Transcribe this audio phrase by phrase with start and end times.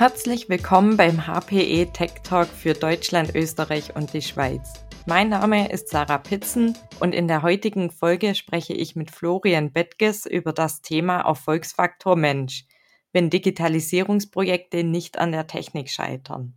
[0.00, 4.82] Herzlich willkommen beim HPE Tech Talk für Deutschland, Österreich und die Schweiz.
[5.04, 10.24] Mein Name ist Sarah Pitzen und in der heutigen Folge spreche ich mit Florian Bettges
[10.24, 12.64] über das Thema Erfolgsfaktor Mensch,
[13.12, 16.54] wenn Digitalisierungsprojekte nicht an der Technik scheitern.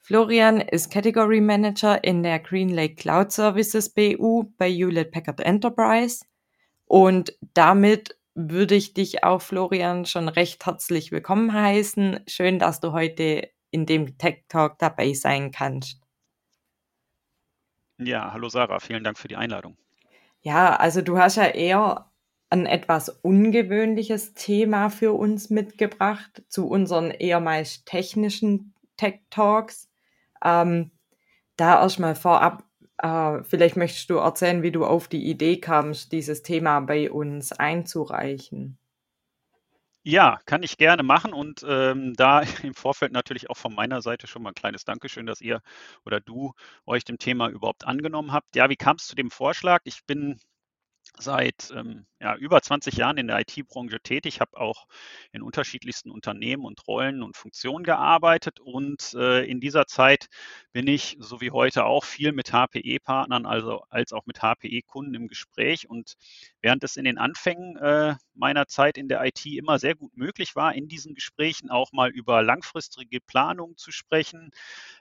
[0.00, 6.24] Florian ist Category Manager in der Green Lake Cloud Services BU bei Hewlett Packard Enterprise
[6.86, 12.20] und damit würde ich dich auch, Florian, schon recht herzlich willkommen heißen.
[12.26, 16.00] Schön, dass du heute in dem Tech Talk dabei sein kannst.
[17.98, 19.76] Ja, hallo Sarah, vielen Dank für die Einladung.
[20.40, 22.10] Ja, also du hast ja eher
[22.50, 29.88] ein etwas ungewöhnliches Thema für uns mitgebracht zu unseren eher meist technischen Tech Talks.
[30.44, 30.90] Ähm,
[31.56, 32.64] da erstmal vorab,
[32.98, 37.52] äh, vielleicht möchtest du erzählen, wie du auf die Idee kamst, dieses Thema bei uns
[37.52, 38.78] einzureichen.
[40.06, 44.26] Ja, kann ich gerne machen und ähm, da im Vorfeld natürlich auch von meiner Seite
[44.26, 45.62] schon mal ein kleines Dankeschön, dass ihr
[46.04, 46.52] oder du
[46.86, 48.54] euch dem Thema überhaupt angenommen habt.
[48.54, 49.80] Ja, wie kam es zu dem Vorschlag?
[49.84, 50.38] Ich bin
[51.18, 54.86] seit ähm, ja, über 20 Jahren in der IT-Branche tätig, habe auch
[55.32, 60.26] in unterschiedlichsten Unternehmen und Rollen und Funktionen gearbeitet und äh, in dieser Zeit
[60.74, 65.28] bin ich, so wie heute auch, viel mit HPE-Partnern, also als auch mit HPE-Kunden im
[65.28, 66.16] Gespräch und
[66.62, 70.56] während es in den Anfängen äh, meiner Zeit in der IT immer sehr gut möglich
[70.56, 74.50] war, in diesen Gesprächen auch mal über langfristige Planungen zu sprechen,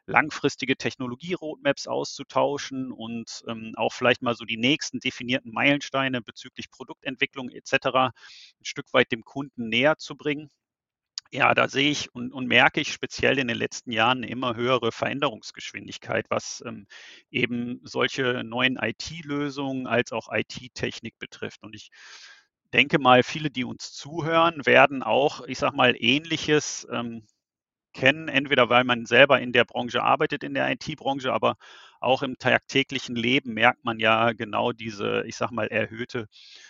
[0.05, 7.49] langfristige Technologie-Roadmaps auszutauschen und ähm, auch vielleicht mal so die nächsten definierten Meilensteine bezüglich Produktentwicklung
[7.49, 8.13] etc.
[8.59, 10.51] ein Stück weit dem Kunden näher zu bringen.
[11.33, 14.55] Ja, da sehe ich und, und, merke ich speziell in den letzten Jahren eine immer
[14.55, 16.85] höhere Veränderungsgeschwindigkeit, was ähm,
[17.31, 21.63] eben solche neuen IT-Lösungen als auch IT-Technik betrifft.
[21.63, 21.89] Und ich
[22.71, 27.25] denke mal, viele, die uns zuhören, werden auch, ich sage mal, ähnliches ähm,
[27.93, 31.55] kennen, entweder weil man selber in der Branche arbeitet, in der IT-Branche, aber
[31.99, 36.27] auch im tagtäglichen Leben merkt man ja genau diese, ich sage mal, erhöhte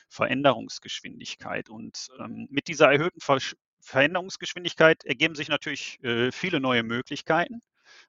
[0.10, 1.70] Veränderungsgeschwindigkeit.
[1.70, 3.40] Und ähm, mit dieser erhöhten Ver
[3.84, 7.62] Veränderungsgeschwindigkeit ergeben sich natürlich äh, viele neue Möglichkeiten.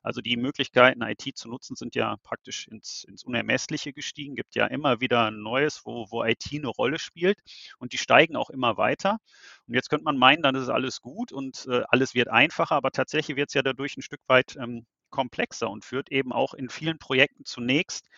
[0.03, 4.37] Also die Möglichkeiten, IT zu nutzen, sind ja praktisch ins, ins Unermessliche gestiegen.
[4.37, 7.39] Gibt ja immer wieder Neues, wo, wo IT eine Rolle spielt
[7.79, 9.19] und die steigen auch immer weiter.
[9.67, 12.93] Und jetzt könnte man meinen, dann ist alles gut und äh, alles wird einfacher, aber
[12.93, 16.69] tatsächlich wird es ja dadurch ein Stück weit ähm, komplexer und führt eben auch in
[16.69, 18.09] vielen Projekten zunächst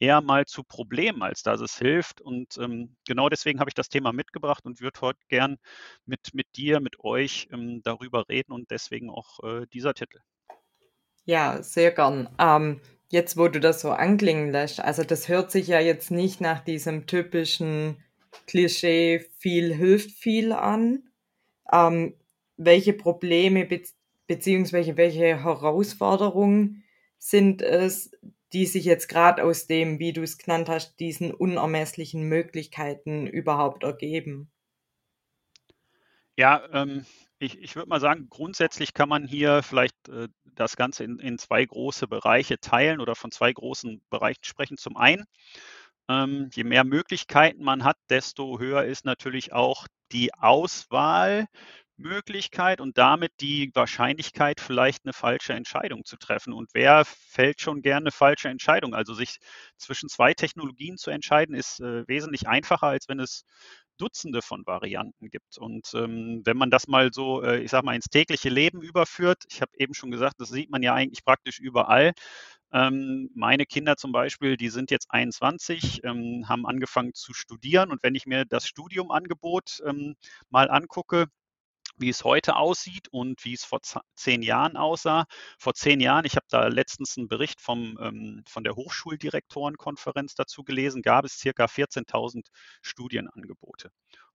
[0.00, 2.20] eher mal zu Problemen, als dass es hilft.
[2.20, 5.58] Und ähm, genau deswegen habe ich das Thema mitgebracht und würde heute gern
[6.06, 10.18] mit, mit dir, mit euch ähm, darüber reden und deswegen auch äh, dieser Titel.
[11.26, 12.28] Ja, sehr gern.
[12.38, 12.80] Ähm,
[13.10, 16.60] jetzt, wo du das so anklingen lässt, also das hört sich ja jetzt nicht nach
[16.64, 18.02] diesem typischen
[18.46, 21.04] Klischee, viel hilft viel an.
[21.70, 22.16] Ähm,
[22.56, 23.82] welche Probleme be
[24.26, 26.84] beziehungsweise welche Herausforderungen
[27.18, 28.12] sind es,
[28.52, 33.84] die sich jetzt gerade aus dem, wie du es genannt hast, diesen unermesslichen Möglichkeiten überhaupt
[33.84, 34.50] ergeben?
[36.36, 37.04] Ja, ähm,
[37.38, 41.38] ich, ich würde mal sagen, grundsätzlich kann man hier vielleicht äh, das Ganze in, in
[41.38, 44.76] zwei große Bereiche teilen oder von zwei großen Bereichen sprechen.
[44.76, 45.24] Zum einen,
[46.08, 50.34] ähm, je mehr Möglichkeiten man hat, desto höher ist natürlich auch die
[52.00, 56.52] Auswahlmöglichkeit und damit die Wahrscheinlichkeit, vielleicht eine falsche Entscheidung zu treffen.
[56.52, 58.94] Und wer fällt schon gerne eine falsche Entscheidung?
[58.94, 59.38] Also sich
[59.76, 63.44] zwischen zwei Technologien zu entscheiden, ist äh, wesentlich einfacher, als wenn es
[63.98, 65.58] Dutzende von Varianten gibt.
[65.58, 69.44] Und ähm, wenn man das mal so, äh, ich sag mal, ins tägliche Leben überführt,
[69.50, 72.12] ich habe eben schon gesagt, das sieht man ja eigentlich praktisch überall.
[72.72, 78.02] Ähm, meine Kinder zum Beispiel, die sind jetzt 21, ähm, haben angefangen zu studieren und
[78.04, 80.14] wenn ich mir das Studiumangebot ähm,
[80.50, 81.26] mal angucke,
[82.00, 83.80] wie es heute aussieht und wie es vor
[84.14, 85.26] zehn Jahren aussah.
[85.58, 90.64] Vor zehn Jahren, ich habe da letztens einen Bericht vom, ähm, von der Hochschuldirektorenkonferenz dazu
[90.64, 92.46] gelesen, gab es circa 14.000
[92.82, 93.90] Studienangebote.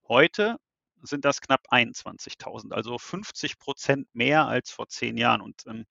[0.08, 0.56] Heute
[1.02, 5.40] sind das knapp 21.000, also 50 Prozent mehr als vor zehn Jahren.
[5.40, 5.86] Und ähm,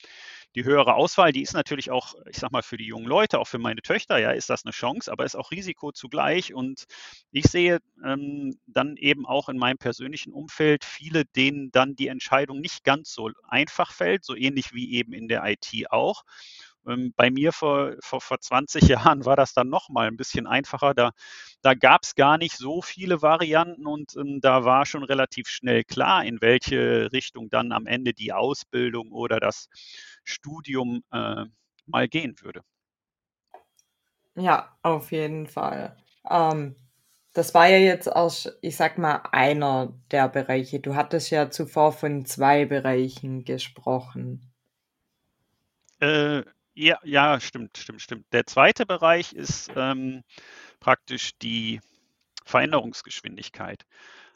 [0.55, 3.47] die höhere Auswahl, die ist natürlich auch, ich sag mal, für die jungen Leute, auch
[3.47, 6.53] für meine Töchter, ja, ist das eine Chance, aber ist auch Risiko zugleich.
[6.53, 6.85] Und
[7.31, 12.59] ich sehe ähm, dann eben auch in meinem persönlichen Umfeld viele, denen dann die Entscheidung
[12.59, 16.23] nicht ganz so einfach fällt, so ähnlich wie eben in der IT auch.
[16.87, 20.93] Ähm, bei mir vor, vor, vor 20 Jahren war das dann nochmal ein bisschen einfacher.
[20.93, 21.11] Da,
[21.61, 25.83] da gab es gar nicht so viele Varianten und ähm, da war schon relativ schnell
[25.83, 29.67] klar, in welche Richtung dann am Ende die Ausbildung oder das
[30.23, 31.45] Studium äh,
[31.87, 32.61] mal gehen würde.
[34.37, 35.97] Ja, auf jeden Fall.
[36.29, 36.75] Ähm,
[37.33, 40.81] Das war ja jetzt erst, ich sag mal, einer der Bereiche.
[40.81, 44.53] Du hattest ja zuvor von zwei Bereichen gesprochen.
[45.99, 46.43] Äh,
[46.75, 48.25] ja, ja, stimmt, stimmt, stimmt.
[48.33, 50.23] Der zweite Bereich ist ähm,
[50.79, 51.81] praktisch die
[52.45, 53.85] Veränderungsgeschwindigkeit.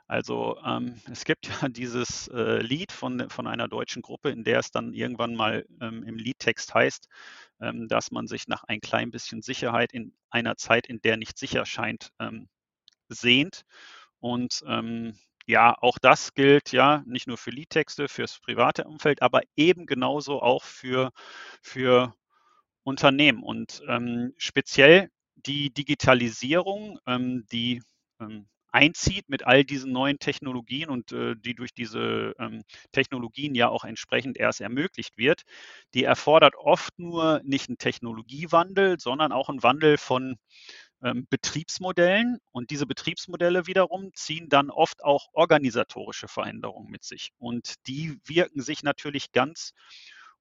[0.07, 4.59] Also ähm, es gibt ja dieses äh, Lied von, von einer deutschen Gruppe, in der
[4.59, 7.07] es dann irgendwann mal ähm, im Liedtext heißt,
[7.62, 11.38] ähm, dass man sich nach ein klein bisschen Sicherheit in einer Zeit, in der nicht
[11.38, 12.50] sicher scheint, ähm,
[13.09, 13.63] sehnt.
[14.19, 15.13] Und ähm,
[15.45, 20.42] ja, auch das gilt ja nicht nur für Liedtexte, fürs private Umfeld, aber eben genauso
[20.42, 21.12] auch für,
[21.62, 22.15] für
[22.89, 23.44] Unternehmen.
[23.44, 27.81] Und ähm, speziell die Digitalisierung, ähm, die
[28.19, 33.69] ähm, einzieht mit all diesen neuen Technologien und äh, die durch diese ähm, Technologien ja
[33.69, 35.44] auch entsprechend erst ermöglicht wird,
[35.94, 40.38] die erfordert oft nur nicht einen Technologiewandel, sondern auch einen Wandel von
[41.03, 42.38] ähm, Betriebsmodellen.
[42.51, 47.31] Und diese Betriebsmodelle wiederum ziehen dann oft auch organisatorische Veränderungen mit sich.
[47.38, 49.74] Und die wirken sich natürlich ganz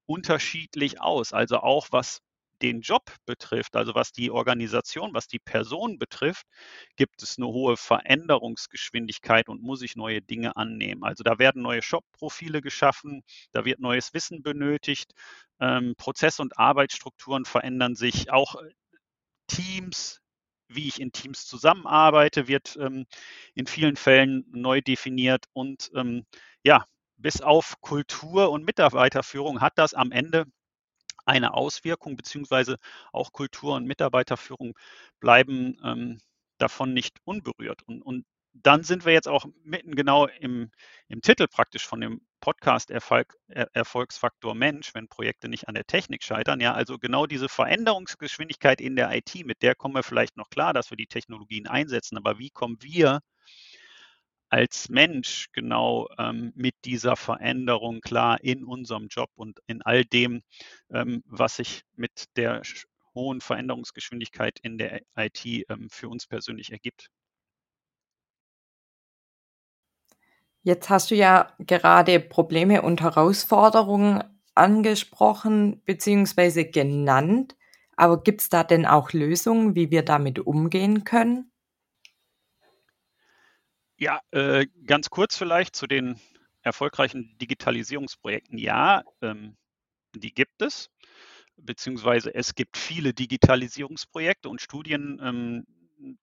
[0.07, 1.33] unterschiedlich aus.
[1.33, 2.21] Also auch was
[2.63, 6.47] den Job betrifft, also was die Organisation, was die Person betrifft,
[6.97, 11.05] gibt es eine hohe Veränderungsgeschwindigkeit und muss ich neue Dinge annehmen.
[11.05, 13.23] Also da werden neue Shop-Profile geschaffen,
[13.53, 15.13] da wird neues Wissen benötigt,
[15.61, 18.71] ähm, Prozess- und Arbeitsstrukturen verändern sich, auch äh,
[19.49, 20.21] Teams,
[20.69, 23.07] wie ich in Teams zusammenarbeite, wird ähm,
[23.55, 26.27] in vielen Fällen neu definiert und ähm,
[26.63, 26.85] ja,
[27.17, 30.47] bis auf Kultur und Mitarbeiterführung hat das am Ende
[31.29, 32.79] eine Auswirkung, beziehungsweise
[33.13, 34.77] auch Kultur und Mitarbeiterführung
[35.21, 36.19] bleiben ähm,
[36.59, 37.83] davon nicht unberührt.
[37.87, 40.71] Und, und dann sind wir jetzt auch mitten genau im,
[41.09, 45.87] im Titel praktisch von dem Podcast Erfolg, er, Erfolgsfaktor Mensch, wenn Projekte nicht an der
[45.87, 46.61] Technik scheitern.
[46.61, 50.73] Ja, also genau diese Veränderungsgeschwindigkeit in der IT, mit der kommen wir vielleicht noch klar,
[50.73, 52.17] dass wir die Technologien einsetzen.
[52.17, 53.21] Aber wie kommen wir
[54.51, 60.43] als Mensch genau ähm, mit dieser Veränderung klar in unserem Job und in all dem,
[60.91, 62.63] ähm, was sich mit der
[63.15, 67.11] hohen Veränderungsgeschwindigkeit in der IT ähm, für uns persönlich ergibt.
[70.63, 74.23] Jetzt hast du ja gerade Probleme und Herausforderungen
[74.55, 76.65] angesprochen bzw.
[76.65, 77.57] genannt.
[77.97, 81.51] Aber gibt es da denn auch Lösungen, wie wir damit umgehen können?
[83.99, 86.21] Ja, äh, ganz kurz vielleicht zu den
[86.63, 88.57] erfolgreichen Digitalisierungsprojekten.
[88.59, 89.57] Ja, ähm,
[90.15, 90.91] die gibt es,
[91.57, 95.67] beziehungsweise es gibt viele Digitalisierungsprojekte und Studien ähm,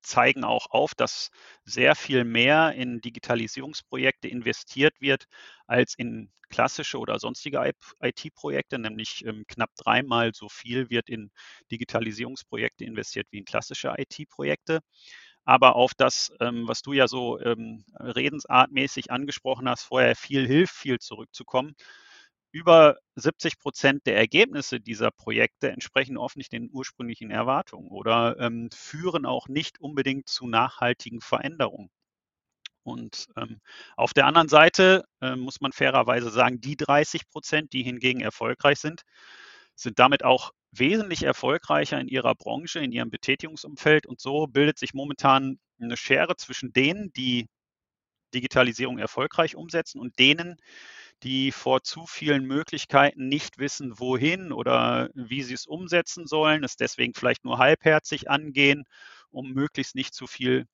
[0.01, 1.31] zeigen auch auf, dass
[1.65, 5.25] sehr viel mehr in Digitalisierungsprojekte investiert wird
[5.67, 11.31] als in klassische oder sonstige IT-Projekte, nämlich ähm, knapp dreimal so viel wird in
[11.71, 14.79] Digitalisierungsprojekte investiert wie in klassische IT-Projekte
[15.45, 20.75] aber auf das, ähm, was du ja so ähm, redensartmäßig angesprochen hast, vorher viel hilft,
[20.75, 21.75] viel zurückzukommen.
[22.51, 28.69] Über 70 Prozent der Ergebnisse dieser Projekte entsprechen oft nicht den ursprünglichen Erwartungen oder ähm,
[28.73, 31.89] führen auch nicht unbedingt zu nachhaltigen Veränderungen.
[32.83, 33.59] Und ähm,
[33.97, 38.79] auf der anderen Seite äh, muss man fairerweise sagen, die 30 Prozent, die hingegen erfolgreich
[38.79, 39.01] sind,
[39.75, 44.05] sind damit auch wesentlich erfolgreicher in ihrer Branche, in ihrem Betätigungsumfeld.
[44.05, 47.47] Und so bildet sich momentan eine Schere zwischen denen, die
[48.33, 50.57] Digitalisierung erfolgreich umsetzen und denen,
[51.23, 56.75] die vor zu vielen Möglichkeiten nicht wissen, wohin oder wie sie es umsetzen sollen, es
[56.75, 58.83] deswegen vielleicht nur halbherzig angehen,
[59.29, 60.67] um möglichst nicht zu viel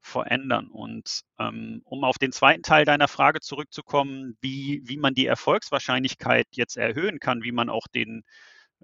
[0.00, 0.68] verändern.
[0.68, 6.46] Und ähm, um auf den zweiten Teil deiner Frage zurückzukommen, wie, wie man die Erfolgswahrscheinlichkeit
[6.52, 8.24] jetzt erhöhen kann, wie man auch den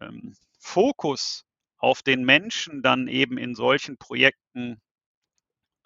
[0.00, 1.45] ähm, Fokus
[1.79, 4.81] auf den Menschen dann eben in solchen Projekten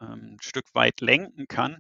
[0.00, 1.78] ähm, ein Stück weit lenken kann,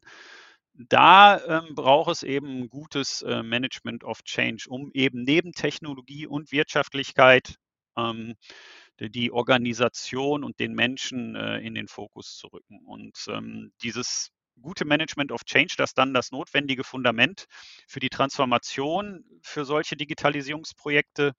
[0.74, 6.26] da ähm, braucht es eben ein gutes äh, Management of Change, um eben neben Technologie
[6.26, 7.56] und Wirtschaftlichkeit
[7.96, 8.34] ähm,
[8.98, 12.80] die Organisation und den Menschen äh, in den Fokus zu rücken.
[12.86, 17.46] Und ähm, dieses gute Management of Change, das dann das notwendige Fundament
[17.86, 21.32] für die Transformation für solche Digitalisierungsprojekte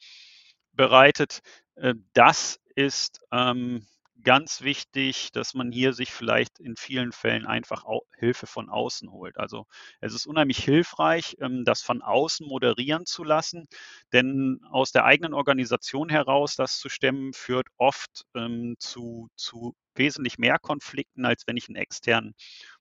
[0.75, 1.41] bereitet,
[1.75, 3.85] äh, das ist ähm,
[4.25, 7.85] ganz wichtig, dass man hier sich vielleicht in vielen Fällen einfach
[8.17, 9.37] Hilfe von außen holt.
[9.37, 9.65] Also
[10.01, 13.67] es ist unheimlich hilfreich, ähm, das von außen moderieren zu lassen,
[14.11, 20.37] denn aus der eigenen Organisation heraus das zu stemmen, führt oft ähm, zu, zu wesentlich
[20.37, 22.33] mehr Konflikten, als wenn ich einen externen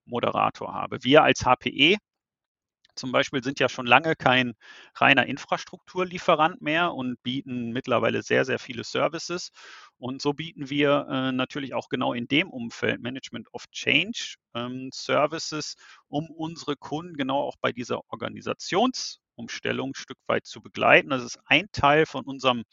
[0.06, 0.98] Moderator habe.
[1.02, 1.98] Wir als HPE
[2.94, 4.54] zum Beispiel sind ja schon lange kein
[4.94, 9.50] reiner Infrastrukturlieferant mehr und bieten mittlerweile sehr, sehr viele Services.
[9.98, 14.90] Und so bieten wir äh, natürlich auch genau in dem Umfeld Management of Change ähm,
[14.92, 15.76] Services,
[16.08, 21.10] um unsere Kunden genau auch bei dieser Organisationsumstellung ein Stück weit zu begleiten.
[21.10, 22.64] Das ist ein Teil von unserem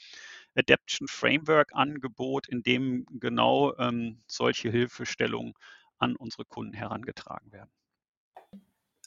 [0.55, 5.53] Adaption Framework Angebot, in dem genau ähm, solche Hilfestellungen
[5.97, 7.71] an unsere Kunden herangetragen werden.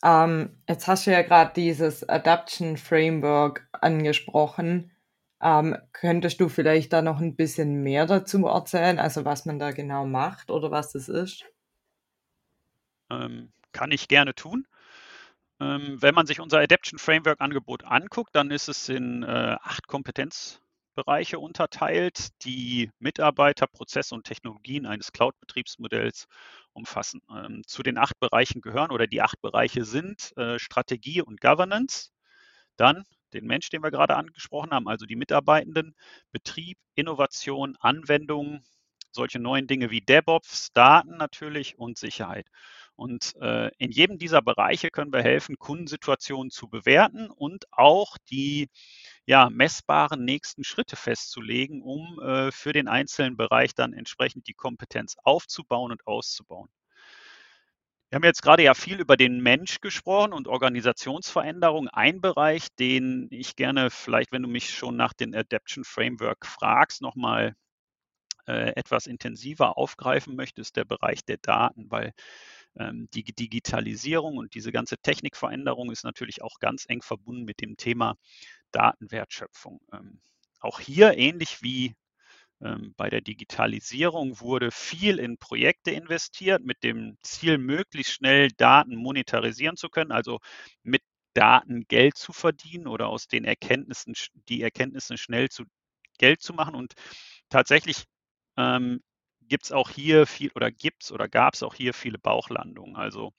[0.04, 4.92] Ähm, jetzt hast du ja gerade dieses Adaption Framework angesprochen.
[5.40, 9.72] Ähm, könntest du vielleicht da noch ein bisschen mehr dazu erzählen, also was man da
[9.72, 11.44] genau macht oder was das ist?
[13.10, 14.66] Ähm, kann ich gerne tun.
[15.60, 19.86] Ähm, wenn man sich unser Adaption Framework Angebot anguckt, dann ist es in äh, acht
[19.86, 26.26] Kompetenzbereiche unterteilt, die Mitarbeiter, Prozesse und Technologien eines Cloud-Betriebsmodells
[26.74, 27.20] umfassen.
[27.30, 32.10] Ähm, zu den acht Bereichen gehören oder die acht Bereiche sind äh, Strategie und Governance,
[32.76, 35.94] dann den Mensch, den wir gerade angesprochen haben, also die Mitarbeitenden,
[36.32, 38.62] Betrieb, Innovation, Anwendung,
[39.12, 42.48] solche neuen Dinge wie DevOps, Daten natürlich und Sicherheit.
[42.96, 48.68] Und äh, in jedem dieser Bereiche können wir helfen, Kundensituationen zu bewerten und auch die
[49.26, 55.16] ja, messbaren nächsten Schritte festzulegen, um äh, für den einzelnen Bereich dann entsprechend die Kompetenz
[55.24, 56.68] aufzubauen und auszubauen.
[58.10, 61.88] Wir haben jetzt gerade ja viel über den Mensch gesprochen und Organisationsveränderung.
[61.88, 67.02] Ein Bereich, den ich gerne vielleicht, wenn du mich schon nach dem Adaption Framework fragst,
[67.02, 67.56] nochmal
[68.46, 72.12] äh, etwas intensiver aufgreifen möchte, ist der Bereich der Daten, weil
[72.76, 78.16] die Digitalisierung und diese ganze Technikveränderung ist natürlich auch ganz eng verbunden mit dem Thema
[78.72, 79.80] Datenwertschöpfung.
[79.92, 80.20] Ähm,
[80.60, 81.94] auch hier ähnlich wie
[82.60, 88.96] ähm, bei der Digitalisierung wurde viel in Projekte investiert mit dem Ziel, möglichst schnell Daten
[88.96, 90.40] monetarisieren zu können, also
[90.82, 91.02] mit
[91.34, 94.14] Daten Geld zu verdienen oder aus den Erkenntnissen,
[94.48, 95.64] die Erkenntnisse schnell zu
[96.18, 96.74] Geld zu machen.
[96.74, 96.94] Und
[97.50, 98.04] tatsächlich
[98.56, 99.00] ähm,
[99.48, 102.96] gibt es auch hier viel oder gibt es oder gab es auch hier viele Bauchlandungen.
[102.96, 103.32] Also,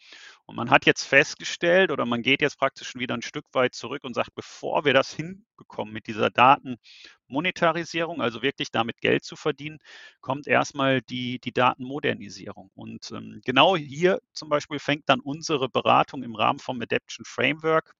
[0.45, 3.73] und man hat jetzt festgestellt oder man geht jetzt praktisch schon wieder ein Stück weit
[3.75, 9.35] zurück und sagt, bevor wir das hinbekommen mit dieser Datenmonetarisierung, also wirklich damit Geld zu
[9.35, 9.79] verdienen,
[10.21, 12.71] kommt erstmal die, die Datenmodernisierung.
[12.75, 17.95] Und ähm, genau hier zum Beispiel fängt dann unsere Beratung im Rahmen vom Adaption Framework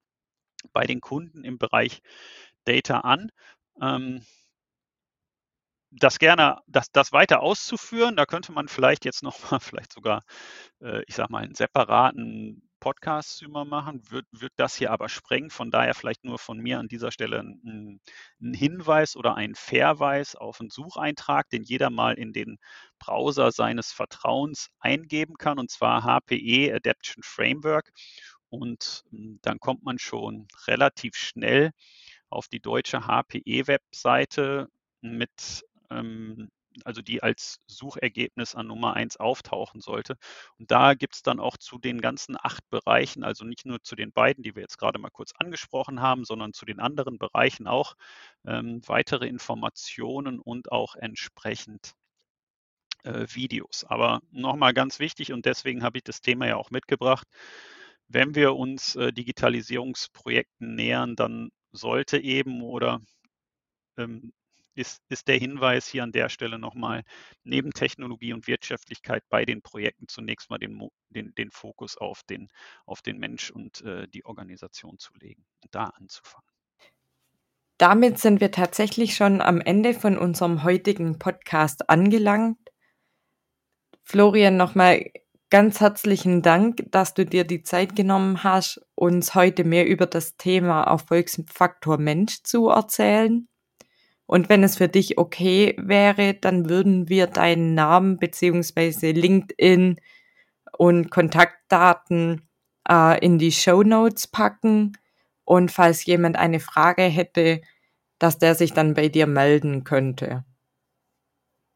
[0.74, 2.02] bei den Kunden im Bereich
[2.66, 3.30] Data an.
[3.82, 4.26] Ähm,
[5.98, 10.24] das gerne, das, das weiter auszuführen, da könnte man vielleicht jetzt nochmal, vielleicht sogar,
[10.82, 15.50] äh, ich sag mal, einen separaten Podcast über machen, wird, wird das hier aber sprengen.
[15.50, 18.00] Von daher vielleicht nur von mir an dieser Stelle ein,
[18.42, 22.58] ein Hinweis oder ein Verweis auf einen Sucheintrag, den jeder mal in den
[23.00, 27.92] Browser seines Vertrauens eingeben kann, und zwar HPE Adaption Framework.
[28.50, 31.72] Und hm, dann kommt man schon relativ schnell
[32.30, 34.68] auf die deutsche HPE-Webseite
[35.02, 36.50] mit ähm,
[36.84, 40.18] also die als Suchergebnis an Nummer 1 auftauchen sollte.
[40.58, 43.96] Und da gibt es dann auch zu den ganzen acht Bereichen, also nicht nur zu
[43.96, 47.68] den beiden, die wir jetzt gerade mal kurz angesprochen haben, sondern zu den anderen Bereichen
[47.68, 47.96] auch
[48.46, 51.94] ähm, weitere Informationen und auch entsprechend
[53.04, 53.86] äh, Videos.
[53.86, 57.28] Aber nochmal ganz wichtig und deswegen habe ich das Thema ja auch mitgebracht.
[58.08, 63.02] Wenn wir uns äh, Digitalisierungsprojekten nähern, dann sollte eben oder
[63.98, 64.34] ähm,
[64.76, 67.04] ist, ist der Hinweis hier an der Stelle nochmal,
[67.44, 72.50] neben Technologie und Wirtschaftlichkeit bei den Projekten zunächst mal den, den, den Fokus auf den,
[72.86, 76.50] auf den Mensch und äh, die Organisation zu legen und da anzufangen.
[77.78, 82.58] Damit sind wir tatsächlich schon am Ende von unserem heutigen Podcast angelangt.
[84.04, 85.12] Florian, nochmal
[85.50, 90.38] ganz herzlichen Dank, dass du dir die Zeit genommen hast, uns heute mehr über das
[90.38, 93.48] Thema Erfolgsfaktor Mensch zu erzählen.
[94.28, 100.00] Und wenn es für dich okay wäre, dann würden wir deinen Namen beziehungsweise LinkedIn
[100.78, 102.48] und Kontaktdaten
[102.90, 104.98] äh, in die Show Notes packen.
[105.44, 107.62] Und falls jemand eine Frage hätte,
[108.18, 110.44] dass der sich dann bei dir melden könnte.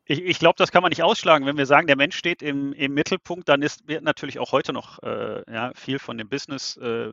[0.05, 1.45] Ich, ich glaube, das kann man nicht ausschlagen.
[1.45, 4.73] Wenn wir sagen, der Mensch steht im, im Mittelpunkt, dann ist, wird natürlich auch heute
[4.73, 7.11] noch äh, ja, viel von dem Business äh,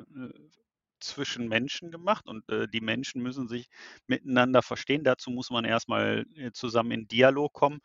[1.00, 3.69] zwischen Menschen gemacht und äh, die Menschen müssen sich
[4.07, 5.05] miteinander verstehen.
[5.05, 7.81] Dazu muss man erstmal äh, zusammen in Dialog kommen.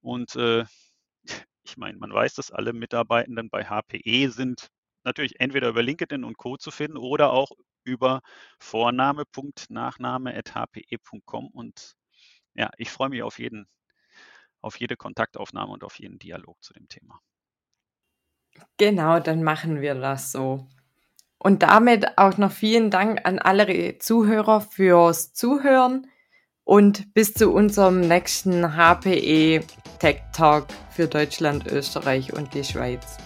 [0.00, 0.64] Und äh,
[1.64, 4.68] ich meine, man weiß, dass alle Mitarbeitenden bei HPE sind
[5.04, 6.56] natürlich entweder über LinkedIn und Co.
[6.56, 7.50] zu finden oder auch
[7.84, 8.20] über
[8.60, 11.46] Vorname.nachname.hpe.com.
[11.48, 11.94] Und
[12.54, 13.66] ja, ich freue mich auf jeden,
[14.62, 17.20] auf jede Kontaktaufnahme und auf jeden Dialog zu dem Thema.
[18.78, 20.66] Genau, dann machen wir das so.
[21.42, 26.06] Und damit auch noch vielen Dank an alle Zuhörer fürs Zuhören
[26.64, 29.60] und bis zu unserem nächsten HPE
[29.98, 33.16] Tech Talk für Deutschland, Österreich und die Schweiz.